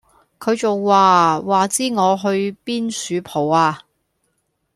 [0.39, 3.81] 佢仲話:話知我去邊恕蒲吖